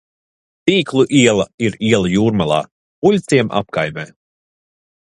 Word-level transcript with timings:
Tīklu 0.69 1.05
iela 1.19 1.45
ir 1.67 1.77
iela 1.91 2.11
Jūrmalā, 2.15 2.59
Buļļuciema 3.05 3.63
apkaimē. 3.63 4.09